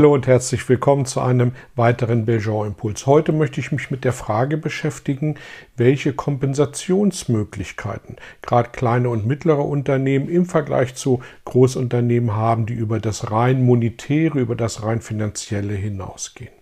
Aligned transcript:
Hallo 0.00 0.14
und 0.14 0.26
herzlich 0.26 0.66
willkommen 0.66 1.04
zu 1.04 1.20
einem 1.20 1.52
weiteren 1.76 2.24
Belgian 2.24 2.68
Impuls. 2.68 3.04
Heute 3.04 3.32
möchte 3.32 3.60
ich 3.60 3.70
mich 3.70 3.90
mit 3.90 4.02
der 4.02 4.14
Frage 4.14 4.56
beschäftigen, 4.56 5.34
welche 5.76 6.14
Kompensationsmöglichkeiten 6.14 8.16
gerade 8.40 8.70
kleine 8.70 9.10
und 9.10 9.26
mittlere 9.26 9.62
Unternehmen 9.62 10.30
im 10.30 10.46
Vergleich 10.46 10.94
zu 10.94 11.20
Großunternehmen 11.44 12.34
haben, 12.34 12.64
die 12.64 12.72
über 12.72 12.98
das 12.98 13.30
rein 13.30 13.62
monetäre, 13.62 14.40
über 14.40 14.56
das 14.56 14.82
rein 14.82 15.02
finanzielle 15.02 15.74
hinausgehen. 15.74 16.54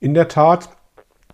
In 0.00 0.14
der 0.14 0.28
Tat 0.28 0.77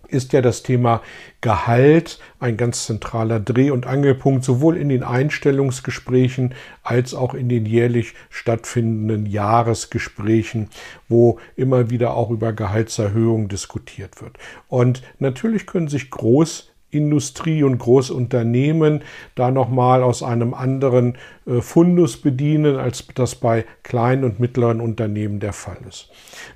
ist 0.07 0.33
ja 0.33 0.41
das 0.41 0.63
Thema 0.63 1.01
Gehalt 1.41 2.19
ein 2.39 2.57
ganz 2.57 2.85
zentraler 2.85 3.39
Dreh- 3.39 3.71
und 3.71 3.85
Angelpunkt, 3.85 4.43
sowohl 4.43 4.77
in 4.77 4.89
den 4.89 5.03
Einstellungsgesprächen 5.03 6.53
als 6.83 7.13
auch 7.13 7.33
in 7.33 7.49
den 7.49 7.65
jährlich 7.65 8.13
stattfindenden 8.29 9.25
Jahresgesprächen, 9.25 10.69
wo 11.07 11.39
immer 11.55 11.89
wieder 11.89 12.15
auch 12.15 12.29
über 12.29 12.53
Gehaltserhöhungen 12.53 13.47
diskutiert 13.47 14.21
wird. 14.21 14.37
Und 14.67 15.01
natürlich 15.19 15.65
können 15.65 15.87
sich 15.87 16.09
Groß 16.09 16.71
Industrie 16.91 17.63
und 17.63 17.77
Großunternehmen 17.77 19.03
da 19.35 19.51
nochmal 19.51 20.03
aus 20.03 20.23
einem 20.23 20.53
anderen 20.53 21.17
äh, 21.45 21.61
Fundus 21.61 22.17
bedienen, 22.17 22.77
als 22.77 23.07
das 23.15 23.35
bei 23.35 23.65
kleinen 23.83 24.23
und 24.23 24.39
mittleren 24.39 24.81
Unternehmen 24.81 25.39
der 25.39 25.53
Fall 25.53 25.77
ist. 25.87 26.09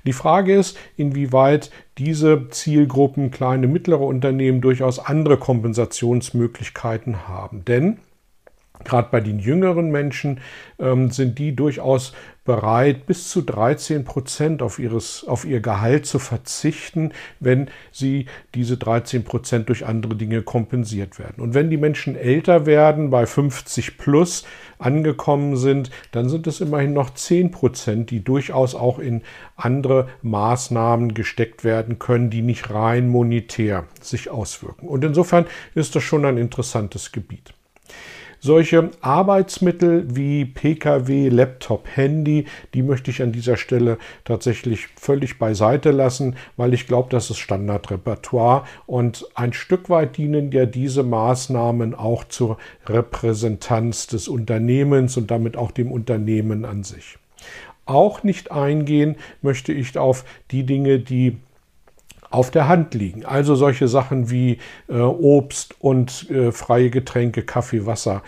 Die 0.06 0.12
Frage 0.12 0.54
ist, 0.54 0.78
inwieweit 0.96 1.70
diese 1.98 2.48
Zielgruppen, 2.48 3.30
kleine, 3.30 3.66
mittlere 3.66 4.04
Unternehmen, 4.04 4.60
durchaus 4.60 4.98
andere 4.98 5.36
Kompensationsmöglichkeiten 5.36 7.28
haben. 7.28 7.64
Denn 7.64 7.98
Gerade 8.84 9.08
bei 9.10 9.20
den 9.20 9.38
jüngeren 9.38 9.90
Menschen 9.90 10.40
ähm, 10.78 11.10
sind 11.10 11.38
die 11.38 11.54
durchaus 11.54 12.12
bereit, 12.44 13.06
bis 13.06 13.28
zu 13.28 13.42
13 13.42 14.04
Prozent 14.04 14.62
auf, 14.62 14.80
auf 15.26 15.44
ihr 15.44 15.60
Gehalt 15.60 16.06
zu 16.06 16.18
verzichten, 16.18 17.12
wenn 17.38 17.68
sie 17.92 18.26
diese 18.54 18.76
13 18.76 19.24
Prozent 19.24 19.68
durch 19.68 19.86
andere 19.86 20.16
Dinge 20.16 20.42
kompensiert 20.42 21.18
werden. 21.18 21.42
Und 21.42 21.54
wenn 21.54 21.70
die 21.70 21.76
Menschen 21.76 22.16
älter 22.16 22.66
werden, 22.66 23.10
bei 23.10 23.26
50 23.26 23.98
plus 23.98 24.44
angekommen 24.78 25.56
sind, 25.56 25.90
dann 26.12 26.28
sind 26.28 26.46
es 26.46 26.60
immerhin 26.60 26.94
noch 26.94 27.10
10 27.10 27.50
Prozent, 27.50 28.10
die 28.10 28.24
durchaus 28.24 28.74
auch 28.74 28.98
in 28.98 29.22
andere 29.54 30.08
Maßnahmen 30.22 31.14
gesteckt 31.14 31.62
werden 31.62 31.98
können, 31.98 32.30
die 32.30 32.42
nicht 32.42 32.70
rein 32.70 33.08
monetär 33.08 33.84
sich 34.00 34.30
auswirken. 34.30 34.88
Und 34.88 35.04
insofern 35.04 35.46
ist 35.74 35.94
das 35.94 36.02
schon 36.02 36.24
ein 36.24 36.38
interessantes 36.38 37.12
Gebiet. 37.12 37.52
Solche 38.42 38.90
Arbeitsmittel 39.02 40.16
wie 40.16 40.46
Pkw, 40.46 41.28
Laptop, 41.28 41.86
Handy, 41.94 42.46
die 42.72 42.82
möchte 42.82 43.10
ich 43.10 43.22
an 43.22 43.32
dieser 43.32 43.58
Stelle 43.58 43.98
tatsächlich 44.24 44.88
völlig 44.98 45.38
beiseite 45.38 45.90
lassen, 45.90 46.36
weil 46.56 46.72
ich 46.72 46.86
glaube, 46.86 47.10
das 47.10 47.28
ist 47.28 47.36
Standardrepertoire 47.36 48.64
und 48.86 49.26
ein 49.34 49.52
Stück 49.52 49.90
weit 49.90 50.16
dienen 50.16 50.50
ja 50.52 50.64
diese 50.64 51.02
Maßnahmen 51.02 51.94
auch 51.94 52.24
zur 52.24 52.56
Repräsentanz 52.86 54.06
des 54.06 54.26
Unternehmens 54.26 55.18
und 55.18 55.30
damit 55.30 55.58
auch 55.58 55.70
dem 55.70 55.92
Unternehmen 55.92 56.64
an 56.64 56.82
sich. 56.82 57.18
Auch 57.84 58.22
nicht 58.22 58.52
eingehen 58.52 59.16
möchte 59.42 59.74
ich 59.74 59.98
auf 59.98 60.24
die 60.50 60.64
Dinge, 60.64 60.98
die 60.98 61.36
auf 62.30 62.50
der 62.50 62.68
Hand 62.68 62.94
liegen. 62.94 63.24
Also 63.24 63.54
solche 63.56 63.88
Sachen 63.88 64.30
wie 64.30 64.58
äh, 64.88 65.00
Obst 65.00 65.74
und 65.80 66.30
äh, 66.30 66.52
freie 66.52 66.90
Getränke, 66.90 67.42
Kaffee, 67.42 67.86
Wasser 67.86 68.22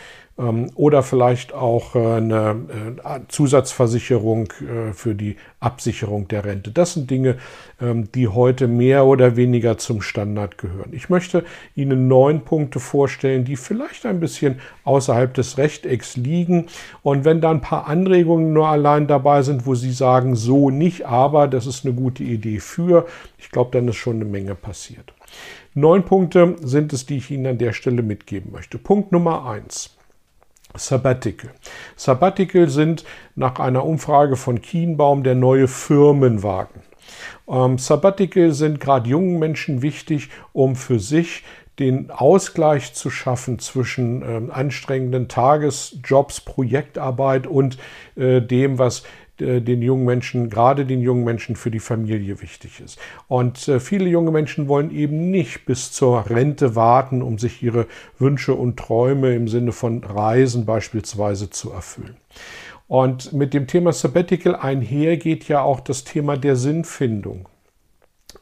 oder 0.75 1.03
vielleicht 1.03 1.53
auch 1.53 1.95
äh, 1.95 1.99
eine 1.99 2.97
äh, 3.05 3.21
Zusatzversicherung 3.29 4.49
äh, 4.61 4.93
für 4.93 5.15
die 5.15 5.37
Absicherung 5.61 6.29
der 6.29 6.45
Rente. 6.45 6.71
Das 6.71 6.95
sind 6.95 7.11
Dinge, 7.11 7.37
ähm, 7.81 8.11
die 8.13 8.29
heute 8.29 8.69
mehr 8.69 9.07
oder 9.07 9.37
weniger 9.37 9.79
zum 9.79 10.03
Standard 10.03 10.59
gehören. 10.59 10.91
Ich 10.93 11.09
möchte 11.09 11.45
Ihnen 11.77 12.09
neun 12.09 12.43
Punkte 12.43 12.81
vorstellen, 12.81 13.45
die 13.45 13.57
vielleicht 13.57 14.05
ein 14.07 14.21
bisschen 14.21 14.61
außerhalb 14.85 15.33
des 15.35 15.59
Rechtecks 15.59 16.17
liegen. 16.17 16.67
Und 17.03 17.25
wenn 17.25 17.41
da 17.41 17.51
ein 17.51 17.61
paar 17.61 17.87
Anregungen 17.87 18.53
nur 18.53 18.69
allein 18.69 19.07
dabei 19.07 19.43
sind, 19.43 19.67
wo 19.67 19.75
Sie 19.75 19.93
sagen, 19.93 20.35
so 20.35 20.71
nicht, 20.71 21.07
aber 21.07 21.49
das 21.49 21.67
ist 21.67 21.85
eine 21.85 21.95
gute 21.95 22.25
Idee 22.25 22.59
für, 22.59 23.07
ich 23.39 23.51
glaube, 23.51 23.71
dann 23.73 23.89
ist 23.89 23.97
schon 23.97 24.17
eine 24.17 24.25
Menge 24.25 24.55
passiert. 24.55 25.13
Neun 25.75 26.05
Punkte 26.05 26.57
sind 26.63 26.93
es, 26.93 27.07
die 27.07 27.17
ich 27.17 27.31
Ihnen 27.31 27.47
an 27.47 27.59
der 27.59 27.73
Stelle 27.73 28.03
mitgeben 28.03 28.53
möchte. 28.53 28.77
Punkt 28.77 29.11
Nummer 29.13 29.47
eins. 29.47 29.97
Sabbatical. 30.75 31.51
Sabbatical 31.97 32.69
sind 32.69 33.05
nach 33.35 33.59
einer 33.59 33.85
Umfrage 33.85 34.37
von 34.37 34.63
Kienbaum 34.63 35.23
der 35.23 35.35
neue 35.35 35.69
Firmenwagen. 35.69 36.83
Ähm, 37.49 37.79
Sabbatical 37.79 38.53
sind 38.53 38.81
gerade 38.81 39.09
jungen 39.09 39.39
Menschen 39.39 39.83
wichtig, 39.83 40.31
um 40.53 40.77
für 40.77 40.99
sich 40.99 41.45
den 41.79 42.11
Ausgleich 42.11 42.93
zu 42.93 43.09
schaffen 43.09 43.59
zwischen 43.59 44.23
äh, 44.23 44.53
anstrengenden 44.53 45.29
Tagesjobs, 45.29 46.43
Projektarbeit 46.43 47.47
und 47.47 47.79
äh, 48.15 48.43
dem, 48.43 48.79
was 48.79 49.05
den 49.41 49.83
jungen 49.83 50.05
Menschen, 50.05 50.51
gerade 50.51 50.87
den 50.87 51.01
jungen 51.01 51.25
Menschen 51.25 51.57
für 51.57 51.71
die 51.71 51.81
Familie 51.81 52.43
wichtig 52.43 52.81
ist. 52.81 52.99
Und 53.29 53.67
äh, 53.67 53.81
viele 53.81 54.09
junge 54.09 54.31
Menschen 54.31 54.69
wollen 54.69 54.91
eben 54.91 55.31
nicht 55.31 55.65
bis 55.65 55.91
zur 55.91 56.29
Rente 56.29 56.77
warten, 56.77 57.23
um 57.23 57.39
sich 57.39 57.63
ihre 57.63 57.87
Wünsche 58.19 58.55
und 58.55 58.79
Träume 58.79 59.35
im 59.35 59.49
Sinne 59.49 59.73
von 59.73 60.05
Reisen 60.05 60.67
beispielsweise 60.67 61.51
zu 61.51 61.73
erfüllen. 61.73 62.17
Und 62.89 63.33
mit 63.33 63.55
dem 63.55 63.67
Thema 63.67 63.93
Sabbatical 63.93 64.55
einher 64.55 65.17
geht 65.17 65.49
ja 65.49 65.63
auch 65.63 65.81
das 65.81 66.05
Thema 66.05 66.37
der 66.37 66.57
Sinnfindung. 66.57 67.49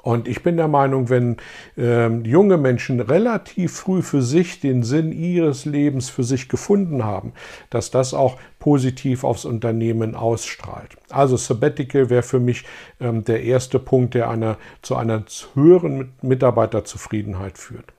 Und 0.03 0.29
ich 0.29 0.43
bin 0.43 0.57
der 0.57 0.69
Meinung, 0.69 1.09
wenn 1.11 1.37
äh, 1.77 2.09
junge 2.09 2.57
Menschen 2.57 3.01
relativ 3.01 3.73
früh 3.73 4.03
für 4.03 4.23
sich 4.23 4.61
den 4.61 4.83
Sinn 4.83 5.13
ihres 5.13 5.65
Lebens 5.65 6.09
für 6.09 6.25
sich 6.25 6.49
gefunden 6.49 7.05
haben, 7.05 7.33
dass 7.69 7.91
das 7.91 8.15
auch 8.15 8.39
positiv 8.59 9.25
aufs 9.25 9.45
Unternehmen 9.45 10.15
ausstrahlt. 10.15 10.97
Also 11.11 11.37
Sabbatical 11.37 12.11
wäre 12.11 12.23
für 12.23 12.41
mich 12.41 12.65
ähm, 13.01 13.25
der 13.25 13.43
erste 13.43 13.79
Punkt, 13.79 14.15
der 14.15 14.31
einer, 14.31 14.57
zu 14.83 14.97
einer 14.97 15.25
höheren 15.55 16.13
Mitarbeiterzufriedenheit 16.23 17.59
führt. 17.59 17.93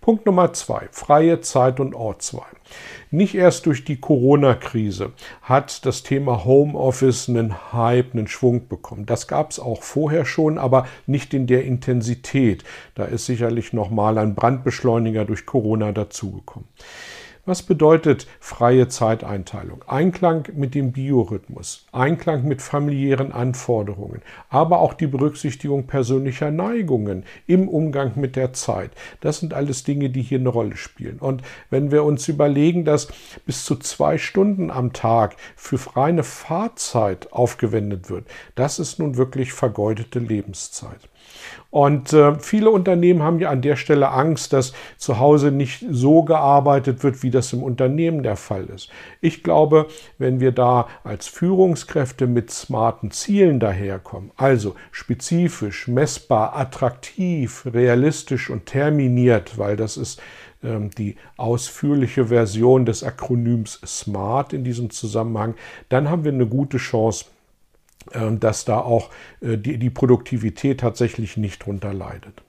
Punkt 0.00 0.26
Nummer 0.26 0.52
zwei, 0.52 0.88
freie 0.90 1.40
Zeit 1.40 1.80
und 1.80 1.94
Ortswahl. 1.94 2.46
Nicht 3.10 3.34
erst 3.34 3.66
durch 3.66 3.84
die 3.84 4.00
Corona-Krise 4.00 5.12
hat 5.42 5.86
das 5.86 6.02
Thema 6.02 6.44
Homeoffice 6.44 7.28
einen 7.28 7.72
Hype, 7.72 8.14
einen 8.14 8.28
Schwung 8.28 8.68
bekommen. 8.68 9.06
Das 9.06 9.28
gab 9.28 9.50
es 9.50 9.58
auch 9.58 9.82
vorher 9.82 10.24
schon, 10.24 10.58
aber 10.58 10.86
nicht 11.06 11.32
in 11.32 11.46
der 11.46 11.64
Intensität. 11.64 12.64
Da 12.94 13.04
ist 13.04 13.26
sicherlich 13.26 13.72
nochmal 13.72 14.18
ein 14.18 14.34
Brandbeschleuniger 14.34 15.24
durch 15.24 15.46
Corona 15.46 15.92
dazugekommen. 15.92 16.68
Was 17.48 17.62
bedeutet 17.62 18.26
freie 18.40 18.88
Zeiteinteilung? 18.88 19.82
Einklang 19.86 20.46
mit 20.54 20.74
dem 20.74 20.92
Biorhythmus, 20.92 21.86
Einklang 21.92 22.46
mit 22.46 22.60
familiären 22.60 23.32
Anforderungen, 23.32 24.20
aber 24.50 24.80
auch 24.80 24.92
die 24.92 25.06
Berücksichtigung 25.06 25.86
persönlicher 25.86 26.50
Neigungen 26.50 27.24
im 27.46 27.70
Umgang 27.70 28.12
mit 28.16 28.36
der 28.36 28.52
Zeit. 28.52 28.90
Das 29.22 29.40
sind 29.40 29.54
alles 29.54 29.82
Dinge, 29.82 30.10
die 30.10 30.20
hier 30.20 30.40
eine 30.40 30.50
Rolle 30.50 30.76
spielen. 30.76 31.20
Und 31.20 31.40
wenn 31.70 31.90
wir 31.90 32.04
uns 32.04 32.28
überlegen, 32.28 32.84
dass 32.84 33.08
bis 33.46 33.64
zu 33.64 33.76
zwei 33.76 34.18
Stunden 34.18 34.70
am 34.70 34.92
Tag 34.92 35.34
für 35.56 35.78
reine 35.96 36.24
Fahrzeit 36.24 37.32
aufgewendet 37.32 38.10
wird, 38.10 38.26
das 38.56 38.78
ist 38.78 38.98
nun 38.98 39.16
wirklich 39.16 39.54
vergeudete 39.54 40.18
Lebenszeit. 40.18 41.00
Und 41.70 42.14
äh, 42.14 42.38
viele 42.38 42.70
Unternehmen 42.70 43.22
haben 43.22 43.40
ja 43.40 43.50
an 43.50 43.60
der 43.60 43.76
Stelle 43.76 44.10
Angst, 44.10 44.54
dass 44.54 44.72
zu 44.96 45.18
Hause 45.18 45.50
nicht 45.50 45.84
so 45.90 46.22
gearbeitet 46.22 47.02
wird, 47.02 47.22
wie 47.22 47.30
das 47.30 47.52
im 47.52 47.62
Unternehmen 47.62 48.22
der 48.22 48.36
Fall 48.36 48.64
ist. 48.64 48.88
Ich 49.20 49.42
glaube, 49.42 49.86
wenn 50.16 50.40
wir 50.40 50.52
da 50.52 50.88
als 51.04 51.26
Führungskräfte 51.26 52.26
mit 52.26 52.50
smarten 52.50 53.10
Zielen 53.10 53.60
daherkommen, 53.60 54.30
also 54.36 54.76
spezifisch, 54.92 55.88
messbar, 55.88 56.56
attraktiv, 56.56 57.66
realistisch 57.66 58.48
und 58.48 58.64
terminiert, 58.64 59.58
weil 59.58 59.76
das 59.76 59.98
ist 59.98 60.22
ähm, 60.62 60.90
die 60.90 61.16
ausführliche 61.36 62.26
Version 62.26 62.86
des 62.86 63.04
Akronyms 63.04 63.80
SMART 63.84 64.54
in 64.54 64.64
diesem 64.64 64.88
Zusammenhang, 64.90 65.54
dann 65.90 66.08
haben 66.08 66.24
wir 66.24 66.32
eine 66.32 66.46
gute 66.46 66.78
Chance, 66.78 67.26
dass 68.38 68.64
da 68.64 68.80
auch 68.80 69.10
äh, 69.40 69.56
die, 69.56 69.78
die 69.78 69.90
Produktivität 69.90 70.80
tatsächlich 70.80 71.36
nicht 71.36 71.64
drunter 71.64 71.92
leidet. 71.92 72.42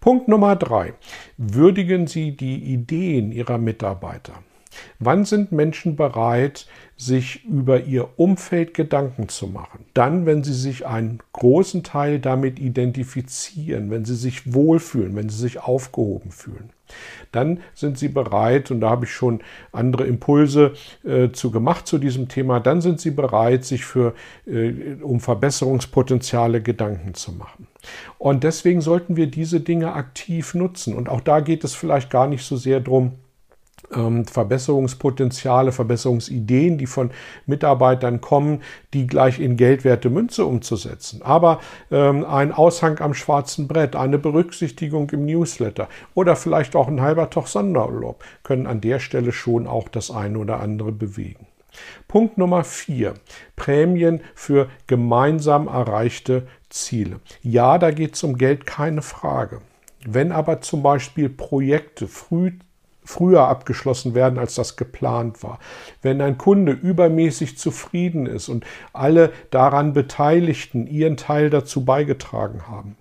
Punkt 0.00 0.28
Nummer 0.28 0.56
drei. 0.56 0.94
Würdigen 1.36 2.06
Sie 2.06 2.36
die 2.36 2.58
Ideen 2.58 3.32
Ihrer 3.32 3.58
Mitarbeiter. 3.58 4.34
Wann 4.98 5.24
sind 5.24 5.52
Menschen 5.52 5.96
bereit, 5.96 6.66
sich 6.96 7.44
über 7.44 7.82
ihr 7.82 8.08
Umfeld 8.18 8.74
Gedanken 8.74 9.28
zu 9.28 9.46
machen? 9.46 9.84
Dann, 9.94 10.26
wenn 10.26 10.42
sie 10.42 10.54
sich 10.54 10.86
einen 10.86 11.20
großen 11.32 11.82
Teil 11.82 12.18
damit 12.18 12.58
identifizieren, 12.58 13.90
wenn 13.90 14.04
sie 14.04 14.16
sich 14.16 14.52
wohlfühlen, 14.52 15.14
wenn 15.16 15.28
sie 15.28 15.38
sich 15.38 15.60
aufgehoben 15.60 16.30
fühlen. 16.30 16.70
Dann 17.32 17.60
sind 17.74 17.98
sie 17.98 18.08
bereit, 18.08 18.70
und 18.70 18.80
da 18.80 18.90
habe 18.90 19.04
ich 19.04 19.12
schon 19.12 19.40
andere 19.72 20.04
Impulse 20.04 20.74
äh, 21.04 21.30
zu 21.30 21.50
gemacht 21.50 21.86
zu 21.86 21.98
diesem 21.98 22.28
Thema, 22.28 22.60
dann 22.60 22.80
sind 22.80 23.00
sie 23.00 23.10
bereit, 23.10 23.64
sich 23.64 23.84
für, 23.84 24.14
äh, 24.46 24.94
um 25.02 25.20
Verbesserungspotenziale 25.20 26.62
Gedanken 26.62 27.14
zu 27.14 27.32
machen. 27.32 27.66
Und 28.18 28.44
deswegen 28.44 28.80
sollten 28.80 29.16
wir 29.16 29.26
diese 29.26 29.60
Dinge 29.60 29.92
aktiv 29.92 30.54
nutzen. 30.54 30.94
Und 30.94 31.08
auch 31.08 31.20
da 31.20 31.40
geht 31.40 31.64
es 31.64 31.74
vielleicht 31.74 32.10
gar 32.10 32.26
nicht 32.26 32.44
so 32.44 32.56
sehr 32.56 32.80
darum, 32.80 33.12
Verbesserungspotenziale, 33.90 35.72
Verbesserungsideen, 35.72 36.78
die 36.78 36.86
von 36.86 37.10
Mitarbeitern 37.46 38.20
kommen, 38.20 38.62
die 38.94 39.06
gleich 39.06 39.38
in 39.40 39.56
geldwerte 39.56 40.10
Münze 40.10 40.44
umzusetzen. 40.44 41.22
Aber 41.22 41.60
ähm, 41.90 42.24
ein 42.24 42.52
Aushang 42.52 43.00
am 43.00 43.14
schwarzen 43.14 43.68
Brett, 43.68 43.96
eine 43.96 44.18
Berücksichtigung 44.18 45.10
im 45.10 45.24
Newsletter 45.24 45.88
oder 46.14 46.36
vielleicht 46.36 46.76
auch 46.76 46.88
ein 46.88 47.00
halber 47.00 47.30
Tag 47.30 47.46
Sonderurlaub 47.46 48.24
können 48.42 48.66
an 48.66 48.80
der 48.80 48.98
Stelle 48.98 49.32
schon 49.32 49.66
auch 49.66 49.88
das 49.88 50.10
eine 50.10 50.38
oder 50.38 50.60
andere 50.60 50.92
bewegen. 50.92 51.46
Punkt 52.08 52.38
Nummer 52.38 52.64
vier. 52.64 53.14
Prämien 53.54 54.20
für 54.34 54.68
gemeinsam 54.86 55.68
erreichte 55.68 56.46
Ziele. 56.70 57.20
Ja, 57.42 57.78
da 57.78 57.90
geht 57.90 58.14
es 58.14 58.22
um 58.22 58.38
Geld, 58.38 58.66
keine 58.66 59.02
Frage. 59.02 59.60
Wenn 60.06 60.32
aber 60.32 60.60
zum 60.60 60.82
Beispiel 60.82 61.28
Projekte 61.28 62.06
früh 62.06 62.52
früher 63.06 63.48
abgeschlossen 63.48 64.14
werden, 64.14 64.38
als 64.38 64.54
das 64.54 64.76
geplant 64.76 65.42
war. 65.42 65.58
Wenn 66.02 66.20
ein 66.20 66.36
Kunde 66.36 66.72
übermäßig 66.72 67.56
zufrieden 67.56 68.26
ist 68.26 68.48
und 68.48 68.66
alle 68.92 69.32
daran 69.50 69.92
Beteiligten 69.92 70.86
ihren 70.86 71.16
Teil 71.16 71.48
dazu 71.48 71.84
beigetragen 71.84 72.68
haben, 72.68 72.96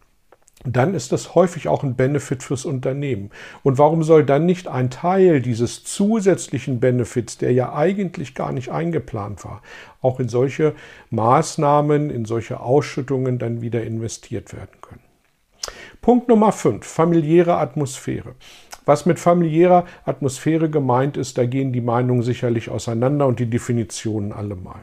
dann 0.65 0.93
ist 0.93 1.11
das 1.11 1.35
häufig 1.35 1.67
auch 1.67 1.83
ein 1.83 1.95
Benefit 1.95 2.41
fürs 2.41 2.65
Unternehmen. 2.65 3.29
Und 3.63 3.77
warum 3.77 4.03
soll 4.03 4.25
dann 4.25 4.45
nicht 4.45 4.67
ein 4.67 4.89
Teil 4.89 5.41
dieses 5.41 5.83
zusätzlichen 5.83 6.79
Benefits, 6.79 7.37
der 7.37 7.53
ja 7.53 7.73
eigentlich 7.73 8.33
gar 8.33 8.51
nicht 8.51 8.71
eingeplant 8.71 9.45
war, 9.45 9.61
auch 10.01 10.19
in 10.19 10.27
solche 10.27 10.73
Maßnahmen, 11.11 12.09
in 12.09 12.25
solche 12.25 12.59
Ausschüttungen 12.59 13.37
dann 13.37 13.61
wieder 13.61 13.83
investiert 13.83 14.53
werden 14.53 14.81
können? 14.81 15.01
Punkt 16.01 16.27
Nummer 16.27 16.51
5, 16.51 16.85
familiäre 16.85 17.57
Atmosphäre. 17.57 18.35
Was 18.85 19.05
mit 19.05 19.19
familiärer 19.19 19.85
Atmosphäre 20.05 20.69
gemeint 20.69 21.17
ist, 21.17 21.37
da 21.37 21.45
gehen 21.45 21.73
die 21.73 21.81
Meinungen 21.81 22.21
sicherlich 22.21 22.69
auseinander 22.69 23.27
und 23.27 23.39
die 23.39 23.49
Definitionen 23.49 24.31
allemal. 24.31 24.81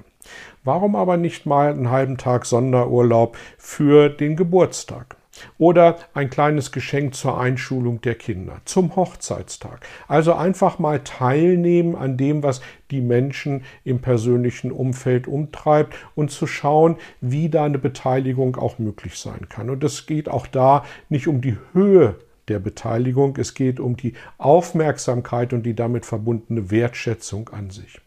Warum 0.65 0.97
aber 0.97 1.17
nicht 1.17 1.47
mal 1.47 1.71
einen 1.71 1.91
halben 1.91 2.19
Tag 2.19 2.47
Sonderurlaub 2.47 3.37
für 3.59 4.09
den 4.09 4.37
Geburtstag? 4.37 5.17
Oder 5.59 5.97
ein 6.15 6.29
kleines 6.31 6.73
Geschenk 6.73 7.15
zur 7.15 7.41
Einschulung 7.41 8.01
der 8.03 8.15
Kinder, 8.15 8.61
zum 8.65 8.97
Hochzeitstag. 8.97 9.87
Also 10.07 10.35
einfach 10.35 10.79
mal 10.79 11.01
teilnehmen 11.01 11.97
an 11.97 12.17
dem, 12.17 12.43
was 12.43 12.61
die 12.91 13.01
Menschen 13.01 13.65
im 13.83 14.01
persönlichen 14.01 14.71
Umfeld 14.71 15.27
umtreibt 15.27 15.95
und 16.15 16.31
zu 16.31 16.47
schauen, 16.47 16.97
wie 17.21 17.49
da 17.49 17.65
eine 17.65 17.79
Beteiligung 17.79 18.57
auch 18.57 18.79
möglich 18.79 19.19
sein 19.19 19.49
kann. 19.49 19.71
Und 19.71 19.83
es 19.85 20.07
geht 20.07 20.29
auch 20.29 20.47
da 20.47 20.85
nicht 21.09 21.29
um 21.29 21.41
die 21.41 21.57
Höhe 21.73 22.17
der 22.53 22.59
Beteiligung. 22.59 23.37
Es 23.39 23.55
geht 23.55 23.81
um 23.81 23.97
die 23.97 24.13
Aufmerksamkeit 24.37 25.53
und 25.55 25.65
die 25.65 25.75
damit 25.75 26.05
verbundene 26.05 26.71
Wertschätzung 26.71 27.49
an 27.49 27.71
sich. 27.71 28.01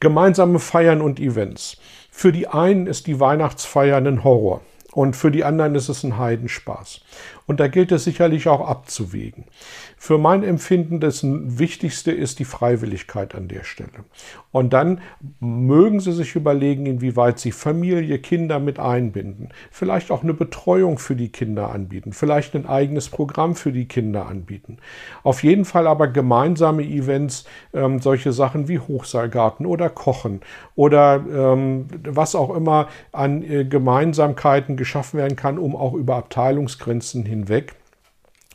Gemeinsame 0.00 0.58
Feiern 0.58 1.02
und 1.02 1.20
Events. 1.20 1.76
Für 2.10 2.32
die 2.32 2.48
einen 2.48 2.86
ist 2.86 3.06
die 3.06 3.20
Weihnachtsfeier 3.20 3.98
ein 3.98 4.24
Horror 4.24 4.62
und 4.92 5.14
für 5.14 5.30
die 5.30 5.44
anderen 5.44 5.74
ist 5.74 5.90
es 5.90 6.04
ein 6.04 6.16
Heidenspaß. 6.16 7.02
Und 7.46 7.60
da 7.60 7.68
gilt 7.68 7.92
es 7.92 8.04
sicherlich 8.04 8.48
auch 8.48 8.66
abzuwägen. 8.66 9.44
Für 9.96 10.18
mein 10.18 10.42
Empfinden 10.42 11.00
das 11.00 11.20
Wichtigste 11.24 12.10
ist 12.10 12.38
die 12.38 12.44
Freiwilligkeit 12.44 13.34
an 13.34 13.48
der 13.48 13.64
Stelle. 13.64 14.04
Und 14.50 14.72
dann 14.72 15.00
mögen 15.38 16.00
Sie 16.00 16.12
sich 16.12 16.34
überlegen, 16.34 16.86
inwieweit 16.86 17.38
Sie 17.38 17.52
Familie, 17.52 18.18
Kinder 18.18 18.58
mit 18.58 18.78
einbinden. 18.78 19.50
Vielleicht 19.70 20.10
auch 20.10 20.22
eine 20.22 20.34
Betreuung 20.34 20.98
für 20.98 21.14
die 21.14 21.28
Kinder 21.28 21.70
anbieten. 21.70 22.12
Vielleicht 22.12 22.54
ein 22.54 22.66
eigenes 22.66 23.08
Programm 23.08 23.54
für 23.54 23.70
die 23.70 23.86
Kinder 23.86 24.26
anbieten. 24.26 24.78
Auf 25.22 25.42
jeden 25.42 25.64
Fall 25.64 25.86
aber 25.86 26.08
gemeinsame 26.08 26.82
Events, 26.82 27.44
ähm, 27.74 28.00
solche 28.00 28.32
Sachen 28.32 28.66
wie 28.68 28.78
Hochseilgarten 28.78 29.66
oder 29.66 29.88
Kochen 29.88 30.40
oder 30.74 31.24
ähm, 31.30 31.86
was 32.02 32.34
auch 32.34 32.54
immer 32.54 32.88
an 33.12 33.42
äh, 33.42 33.64
Gemeinsamkeiten 33.64 34.76
geschaffen 34.76 35.18
werden 35.18 35.36
kann, 35.36 35.58
um 35.58 35.76
auch 35.76 35.94
über 35.94 36.16
Abteilungsgrenzen 36.16 37.24
hinweg 37.36 37.74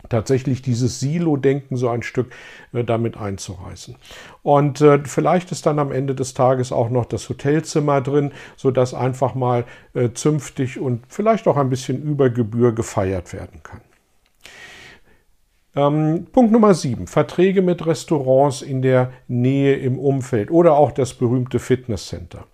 tatsächlich 0.10 0.62
dieses 0.62 1.00
Silo-Denken 1.00 1.78
so 1.78 1.90
ein 1.90 2.04
Stück 2.04 2.32
äh, 2.74 2.84
damit 2.84 3.18
einzureißen. 3.18 3.96
Und 4.44 4.82
äh, 4.82 5.00
vielleicht 5.06 5.52
ist 5.52 5.66
dann 5.66 5.80
am 5.80 5.92
Ende 5.92 6.16
des 6.16 6.34
Tages 6.34 6.72
auch 6.72 6.90
noch 6.90 7.06
das 7.06 7.30
Hotelzimmer 7.30 8.02
drin, 8.02 8.32
sodass 8.56 8.94
einfach 8.94 9.36
mal 9.36 9.66
äh, 9.94 10.10
zünftig 10.14 10.80
und 10.80 11.04
vielleicht 11.08 11.48
auch 11.48 11.58
ein 11.58 11.70
bisschen 11.70 12.02
über 12.02 12.30
Gebühr 12.30 12.74
gefeiert 12.74 13.34
werden 13.34 13.62
kann. 13.64 13.82
Ähm, 15.74 16.28
Punkt 16.32 16.52
Nummer 16.52 16.74
7. 16.74 17.08
Verträge 17.08 17.62
mit 17.62 17.86
Restaurants 17.86 18.62
in 18.62 18.82
der 18.82 19.12
Nähe 19.28 19.76
im 19.76 19.98
Umfeld 20.00 20.52
oder 20.52 20.74
auch 20.74 20.92
das 20.92 21.14
berühmte 21.14 21.60
Fitnesscenter. 21.60 22.46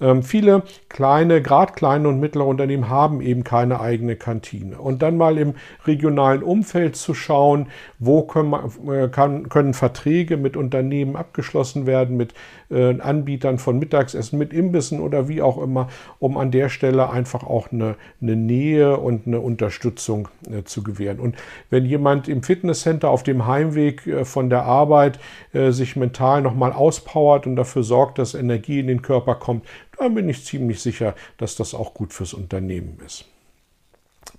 Ähm, 0.00 0.22
viele 0.22 0.62
kleine, 0.88 1.42
gerade 1.42 1.72
kleine 1.72 2.08
und 2.08 2.20
mittlere 2.20 2.46
Unternehmen 2.46 2.88
haben 2.88 3.20
eben 3.20 3.44
keine 3.44 3.80
eigene 3.80 4.16
Kantine. 4.16 4.78
Und 4.78 5.02
dann 5.02 5.16
mal 5.16 5.38
im 5.38 5.54
regionalen 5.86 6.42
Umfeld 6.42 6.96
zu 6.96 7.14
schauen, 7.14 7.66
wo 7.98 8.22
können, 8.22 8.54
äh, 8.88 9.08
kann, 9.08 9.48
können 9.48 9.74
Verträge 9.74 10.36
mit 10.36 10.56
Unternehmen 10.56 11.16
abgeschlossen 11.16 11.86
werden, 11.86 12.16
mit 12.16 12.34
äh, 12.70 13.00
Anbietern 13.00 13.58
von 13.58 13.78
Mittagsessen, 13.78 14.38
mit 14.38 14.52
Imbissen 14.52 15.00
oder 15.00 15.28
wie 15.28 15.42
auch 15.42 15.60
immer, 15.60 15.88
um 16.18 16.36
an 16.36 16.50
der 16.50 16.68
Stelle 16.68 17.10
einfach 17.10 17.42
auch 17.42 17.72
eine, 17.72 17.96
eine 18.20 18.36
Nähe 18.36 18.98
und 18.98 19.26
eine 19.26 19.40
Unterstützung 19.40 20.28
äh, 20.50 20.62
zu 20.64 20.82
gewähren. 20.82 21.18
Und 21.18 21.36
wenn 21.70 21.84
jemand 21.84 22.28
im 22.28 22.42
Fitnesscenter 22.42 23.10
auf 23.10 23.22
dem 23.22 23.46
Heimweg 23.46 24.06
äh, 24.06 24.24
von 24.24 24.48
der 24.48 24.64
Arbeit 24.64 25.18
äh, 25.52 25.70
sich 25.72 25.96
mental 25.96 26.42
nochmal 26.42 26.72
auspowert 26.72 27.46
und 27.46 27.56
dafür 27.56 27.82
sorgt, 27.82 28.18
dass 28.18 28.34
Energie 28.34 28.78
in 28.78 28.86
den 28.86 29.02
Körper 29.02 29.34
kommt, 29.34 29.64
dann 29.98 30.14
bin 30.14 30.28
ich 30.28 30.44
ziemlich 30.44 30.80
sicher, 30.80 31.14
dass 31.36 31.56
das 31.56 31.74
auch 31.74 31.94
gut 31.94 32.12
fürs 32.12 32.34
Unternehmen 32.34 32.98
ist. 33.04 33.24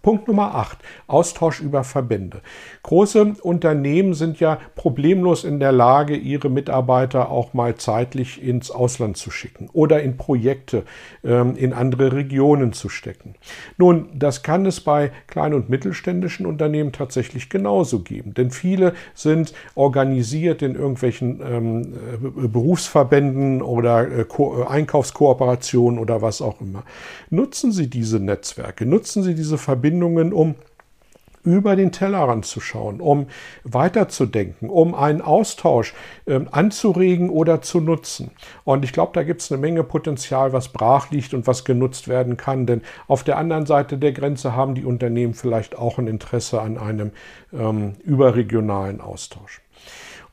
Punkt 0.02 0.30
Nummer 0.30 0.56
8. 0.56 0.78
Austausch 1.08 1.60
über 1.60 1.84
Verbände. 1.84 2.42
Große 2.84 3.36
Unternehmen 3.42 4.14
sind 4.14 4.40
ja 4.40 4.58
problemlos 4.76 5.44
in 5.44 5.60
der 5.60 5.74
Lage, 5.74 6.16
ihre 6.16 6.50
Mitarbeiter 6.50 7.30
auch 7.30 7.54
mal 7.54 7.76
zeitlich 7.76 8.42
ins 8.42 8.72
Ausland 8.72 9.18
zu 9.18 9.30
schicken 9.30 9.70
oder 9.74 10.02
in 10.02 10.16
Projekte 10.16 10.84
ähm, 11.24 11.58
in 11.58 11.74
andere 11.74 12.14
Regionen 12.14 12.72
zu 12.72 12.88
stecken. 12.88 13.36
Nun, 13.78 14.08
das 14.14 14.42
kann 14.42 14.66
es 14.66 14.80
bei 14.80 15.12
kleinen 15.28 15.56
und 15.56 15.70
mittelständischen 15.70 16.46
Unternehmen 16.46 16.94
tatsächlich 16.94 17.50
genauso 17.50 18.00
geben, 18.00 18.34
denn 18.34 18.52
viele 18.52 18.94
sind 19.14 19.54
organisiert 19.76 20.62
in 20.62 20.76
irgendwelchen 20.76 21.42
ähm, 21.44 21.82
äh, 22.44 22.48
Berufsverbänden 22.48 23.62
oder 23.62 24.08
äh, 24.08 24.26
Einkaufskooperationen 24.66 26.00
oder 26.00 26.22
was 26.22 26.42
auch 26.42 26.62
immer. 26.62 26.84
Nutzen 27.30 27.74
Sie 27.74 27.90
diese 27.90 28.20
Netzwerke, 28.22 28.86
nutzen 28.86 29.24
Sie 29.24 29.36
diese 29.36 29.58
Verbände 29.58 29.89
Verbindungen, 29.90 30.34
um 30.34 30.56
über 31.44 31.78
den 31.78 31.92
Tellerrand 31.92 32.46
zu 32.46 32.60
schauen, 32.60 33.00
um 33.00 33.28
weiterzudenken, 33.64 34.70
um 34.70 34.94
einen 34.94 35.22
Austausch 35.22 35.96
äh, 36.26 36.40
anzuregen 36.52 37.30
oder 37.30 37.62
zu 37.62 37.80
nutzen. 37.80 38.32
Und 38.66 38.84
ich 38.84 38.92
glaube, 38.92 39.14
da 39.14 39.24
gibt 39.24 39.42
es 39.42 39.52
eine 39.52 39.60
Menge 39.60 39.84
Potenzial, 39.84 40.52
was 40.52 40.68
brach 40.68 41.10
liegt 41.12 41.34
und 41.34 41.48
was 41.48 41.64
genutzt 41.64 42.10
werden 42.10 42.36
kann. 42.36 42.66
Denn 42.66 42.82
auf 43.08 43.24
der 43.24 43.38
anderen 43.38 43.66
Seite 43.66 43.98
der 43.98 44.12
Grenze 44.12 44.54
haben 44.54 44.76
die 44.76 44.84
Unternehmen 44.84 45.34
vielleicht 45.34 45.78
auch 45.78 45.98
ein 45.98 46.08
Interesse 46.08 46.62
an 46.62 46.78
einem 46.78 47.12
ähm, 47.54 47.94
überregionalen 48.04 49.00
Austausch. 49.00 49.62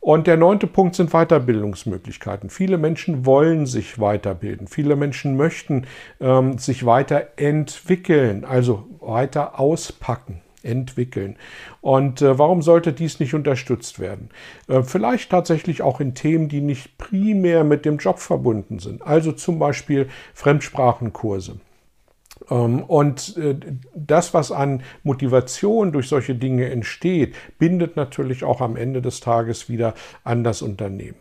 Und 0.07 0.29
der 0.29 0.37
neunte 0.37 0.69
Punkt 0.69 0.95
sind 0.95 1.11
Weiterbildungsmöglichkeiten. 1.11 2.49
Viele 2.49 2.79
Menschen 2.79 3.27
wollen 3.27 3.67
sich 3.67 3.99
weiterbilden. 3.99 4.69
Viele 4.69 4.95
Menschen 4.95 5.37
möchten 5.37 5.89
ähm, 6.21 6.59
sich 6.59 6.87
weiterentwickeln, 6.87 8.45
also 8.45 8.87
weiter 9.01 9.59
auspacken. 9.59 10.43
entwickeln. 10.63 11.37
Und 11.81 12.23
äh, 12.23 12.39
warum 12.39 12.63
sollte 12.63 12.93
dies 12.93 13.19
nicht 13.19 13.35
unterstützt 13.35 13.99
werden? 13.99 14.31
Äh, 14.69 14.85
vielleicht 14.85 15.31
tatsächlich 15.31 15.83
auch 15.83 15.99
in 15.99 16.15
Themen, 16.15 16.49
die 16.49 16.61
nicht 16.61 16.99
primär 16.99 17.65
mit 17.65 17.85
dem 17.85 17.99
Job 17.99 18.21
verbunden 18.21 18.79
sind. 18.79 19.03
Also 19.03 19.33
zum 19.33 19.59
Beispiel 19.59 20.09
Fremdsprachenkurse. 20.35 21.57
Ähm, 22.51 22.83
und 22.83 23.37
äh, 23.37 23.57
das, 23.95 24.35
was 24.35 24.53
an 24.53 24.83
Motivation 25.03 25.93
durch 25.93 26.09
solche 26.09 26.35
Dinge 26.35 26.71
entsteht, 26.71 27.35
bindet 27.59 27.97
natürlich 27.97 28.45
auch 28.45 28.61
am 28.61 28.77
Ende 28.77 29.03
des 29.03 29.21
Tages 29.21 29.69
wieder 29.69 29.95
an 30.25 30.45
das 30.45 30.63
Unternehmen. 30.63 31.19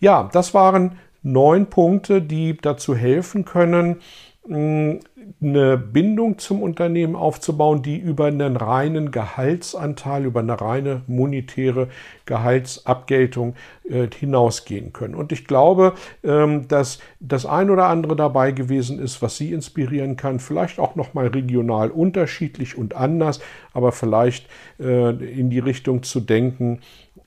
Ja, 0.00 0.28
das 0.32 0.54
waren 0.54 0.98
neun 1.22 1.66
Punkte, 1.66 2.20
die 2.20 2.56
dazu 2.56 2.94
helfen 2.94 3.44
können, 3.44 4.00
eine 4.44 5.78
Bindung 5.78 6.38
zum 6.38 6.62
Unternehmen 6.62 7.14
aufzubauen, 7.14 7.82
die 7.82 7.96
über 7.96 8.26
einen 8.26 8.56
reinen 8.56 9.12
Gehaltsanteil, 9.12 10.24
über 10.24 10.40
eine 10.40 10.60
reine 10.60 11.02
monetäre 11.06 11.88
Gehaltsabgeltung 12.26 13.54
äh, 13.88 14.08
hinausgehen 14.12 14.92
können. 14.92 15.14
Und 15.14 15.30
ich 15.30 15.44
glaube, 15.44 15.94
ähm, 16.24 16.66
dass 16.66 16.98
das 17.20 17.46
ein 17.46 17.70
oder 17.70 17.86
andere 17.86 18.16
dabei 18.16 18.50
gewesen 18.50 18.98
ist, 18.98 19.22
was 19.22 19.36
Sie 19.36 19.52
inspirieren 19.52 20.16
kann, 20.16 20.40
vielleicht 20.40 20.80
auch 20.80 20.96
nochmal 20.96 21.28
regional 21.28 21.90
unterschiedlich 21.90 22.76
und 22.76 22.96
anders, 22.96 23.40
aber 23.72 23.92
vielleicht 23.92 24.48
äh, 24.80 25.10
in 25.10 25.50
die 25.50 25.60
Richtung 25.60 26.02
zu 26.02 26.18
denken, 26.18 26.80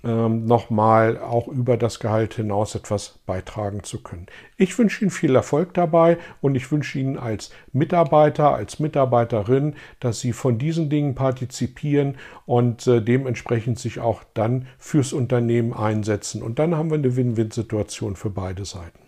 nochmal 0.05 1.17
auch 1.17 1.47
über 1.47 1.77
das 1.77 1.99
Gehalt 1.99 2.35
hinaus 2.35 2.75
etwas 2.75 3.19
beitragen 3.25 3.83
zu 3.83 4.03
können. 4.03 4.27
Ich 4.55 4.77
wünsche 4.77 5.03
Ihnen 5.03 5.11
viel 5.11 5.35
Erfolg 5.35 5.73
dabei 5.73 6.17
und 6.41 6.55
ich 6.55 6.71
wünsche 6.71 6.99
Ihnen 6.99 7.17
als 7.17 7.49
Mitarbeiter, 7.73 8.53
als 8.53 8.79
Mitarbeiterin, 8.79 9.75
dass 9.99 10.19
Sie 10.19 10.33
von 10.33 10.59
diesen 10.59 10.89
Dingen 10.89 11.15
partizipieren 11.15 12.17
und 12.45 12.85
äh, 12.85 13.01
dementsprechend 13.01 13.79
sich 13.79 13.99
auch 13.99 14.23
dann 14.35 14.67
fürs 14.77 15.11
Unternehmen 15.11 15.73
einsetzen. 15.73 16.43
Und 16.43 16.59
dann 16.59 16.75
haben 16.75 16.91
wir 16.91 16.97
eine 16.97 17.15
Win-Win-Situation 17.15 18.15
für 18.15 18.29
beide 18.29 18.65
Seiten. 18.65 18.99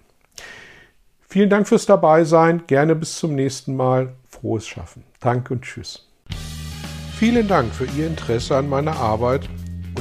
Vielen 1.30 1.50
Dank 1.50 1.68
fürs 1.68 1.86
Dabeisein. 1.86 2.64
Gerne 2.68 2.96
bis 2.96 3.20
zum 3.20 3.36
nächsten 3.36 3.76
Mal. 3.76 4.14
Frohes 4.28 4.66
Schaffen. 4.66 5.04
Danke 5.20 5.54
und 5.54 5.62
Tschüss. 5.62 6.08
Vielen 7.18 7.48
Dank 7.48 7.74
für 7.74 7.86
Ihr 7.98 8.08
Interesse 8.08 8.56
an 8.56 8.70
meiner 8.70 8.96
Arbeit 8.96 9.50